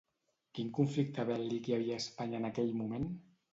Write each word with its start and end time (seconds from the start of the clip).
Quin 0.59 0.71
conflicte 0.77 1.27
bèl·lic 1.31 1.71
hi 1.71 1.77
havia 1.79 2.01
a 2.01 2.05
Espanya 2.07 2.43
en 2.43 2.51
aquell 2.53 2.75
moment? 2.83 3.09